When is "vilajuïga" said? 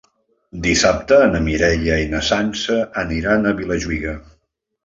3.61-4.17